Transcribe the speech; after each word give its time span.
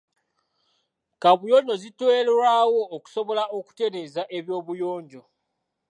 Kaabuyonjo 1.21 1.73
ziteerwawo 1.81 2.81
okusobola 2.97 3.43
okutereeza 3.57 4.21
eby'obuyonjo. 4.37 5.21